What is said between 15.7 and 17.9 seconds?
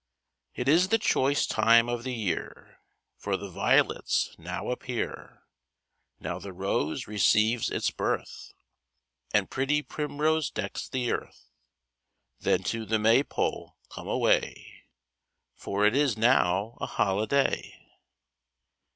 it is now a holiday.